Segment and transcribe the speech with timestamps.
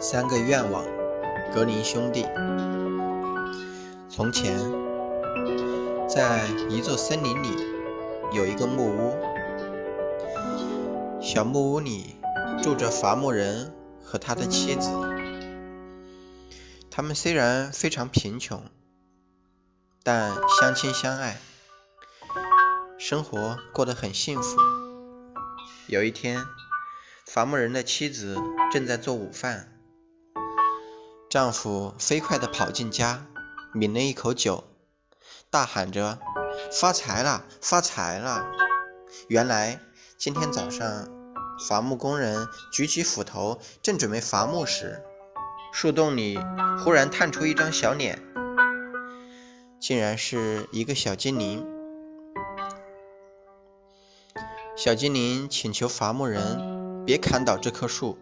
[0.00, 0.84] 三个愿望，
[1.54, 2.26] 格林兄弟。
[4.08, 4.58] 从前，
[6.08, 7.48] 在一座森林里，
[8.32, 9.16] 有一个木屋。
[11.22, 12.16] 小木屋里
[12.62, 13.72] 住着伐木人
[14.02, 14.90] 和他的妻子。
[16.90, 18.62] 他们虽然非常贫穷，
[20.02, 21.38] 但相亲相爱，
[22.98, 24.83] 生活过得很幸福。
[25.86, 26.42] 有一天，
[27.26, 28.38] 伐木人的妻子
[28.72, 29.68] 正在做午饭，
[31.28, 33.26] 丈夫飞快地跑进家，
[33.74, 34.64] 抿了一口酒，
[35.50, 36.18] 大喊着
[36.72, 38.46] ：“发财了，发财了！”
[39.28, 39.78] 原来
[40.16, 41.06] 今天早上，
[41.68, 45.02] 伐木工人举起斧头，正准备伐木时，
[45.74, 46.38] 树洞里
[46.82, 48.22] 忽然探出一张小脸，
[49.78, 51.73] 竟然是一个小精灵。
[54.76, 58.18] 小精灵请求伐木人别砍倒这棵树，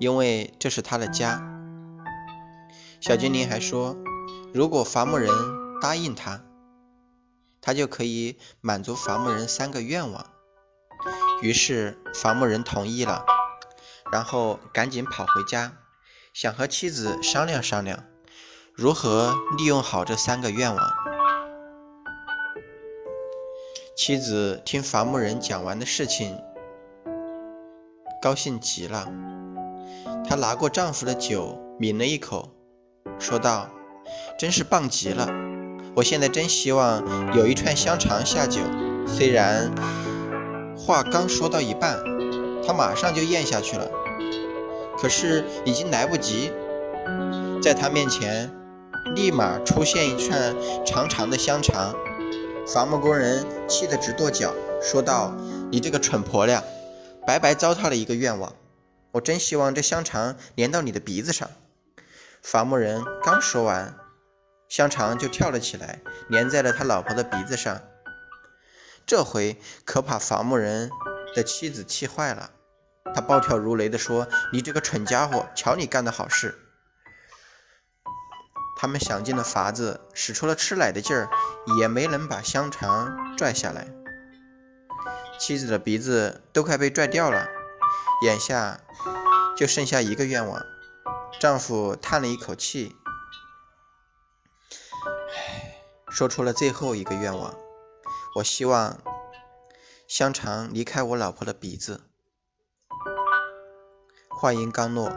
[0.00, 1.42] 因为这是他的家。
[2.98, 3.94] 小精灵还说，
[4.54, 5.30] 如果伐木人
[5.82, 6.40] 答应他，
[7.60, 10.26] 他就可以满足伐木人三个愿望。
[11.42, 13.26] 于是伐木人同意了，
[14.10, 15.72] 然后赶紧跑回家。
[16.32, 18.04] 想和妻子商量商量，
[18.72, 21.03] 如何利用好这三个愿望。
[24.06, 26.36] 妻子听伐木人讲完的事情，
[28.20, 29.08] 高兴极了。
[30.28, 32.50] 她拿过丈夫的酒，抿了一口，
[33.18, 33.70] 说道
[34.38, 35.30] ：“真是棒极了！
[35.96, 38.60] 我现在真希望有一串香肠下酒。”
[39.08, 39.72] 虽然
[40.76, 41.98] 话刚说到一半，
[42.66, 43.88] 她马上就咽下去了。
[44.98, 46.52] 可是已经来不及，
[47.62, 48.50] 在他面前
[49.14, 51.94] 立马出现一串长长的香肠。
[52.66, 55.34] 伐木工人气得直跺脚，说道
[55.70, 56.64] ：“你这个蠢婆娘，
[57.26, 58.54] 白白糟蹋了一个愿望。
[59.12, 61.50] 我真希望这香肠连到你的鼻子上。”
[62.42, 63.94] 伐木人刚说完，
[64.68, 67.82] 香肠就跳了起来，粘在了他老婆的鼻子上。
[69.06, 70.90] 这回可把伐木人
[71.36, 72.50] 的妻子气坏了。
[73.14, 76.58] 他暴跳如雷地说：“你这个蠢家伙，瞧你干的好事！”
[78.76, 81.28] 他们想尽了法子，使出了吃奶的劲儿，
[81.78, 83.88] 也没能把香肠拽下来。
[85.38, 87.48] 妻子的鼻子都快被拽掉了，
[88.22, 88.80] 眼下
[89.56, 90.62] 就剩下一个愿望。
[91.40, 92.94] 丈夫叹了一口气，
[96.08, 97.54] 说出了最后一个愿望
[98.36, 98.98] ：“我希望
[100.06, 102.02] 香肠离开我老婆的鼻子。”
[104.30, 105.12] 话音刚落，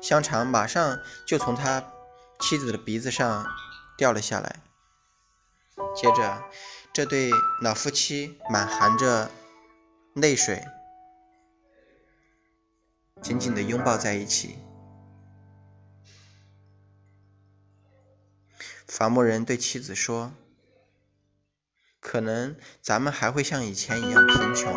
[0.00, 1.84] 香肠马上就从他
[2.40, 3.46] 妻子的鼻子上
[3.96, 4.60] 掉了下来。
[5.94, 6.44] 接着，
[6.92, 9.30] 这对老夫妻满含着
[10.14, 10.64] 泪水，
[13.20, 14.58] 紧紧地拥抱在一起。
[18.86, 20.32] 伐木人对妻子说
[22.00, 24.74] ：“可能咱们还会像以前一样贫穷，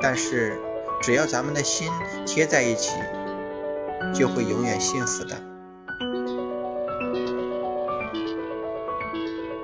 [0.00, 0.62] 但是……”
[1.02, 1.92] 只要咱们的心
[2.26, 2.96] 贴在一起，
[4.14, 5.36] 就会永远幸福的。